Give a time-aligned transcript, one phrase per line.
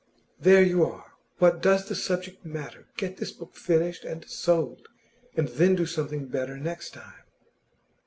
[0.39, 1.11] 'There you are!
[1.37, 2.87] What does the subject matter?
[2.97, 4.87] Get this book finished and sold,
[5.37, 7.21] and then do something better next time.